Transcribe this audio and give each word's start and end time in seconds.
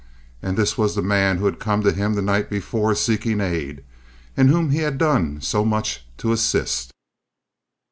And 0.41 0.57
this 0.57 0.79
was 0.79 0.95
the 0.95 1.03
man 1.03 1.37
who 1.37 1.45
had 1.45 1.59
come 1.59 1.83
to 1.83 1.91
him 1.91 2.15
the 2.15 2.23
night 2.23 2.49
before 2.49 2.95
seeking 2.95 3.39
aid—whom 3.39 4.71
he 4.71 4.79
had 4.79 4.97
done 4.97 5.41
so 5.41 5.63
much 5.63 6.03
to 6.17 6.31
assist. 6.31 6.91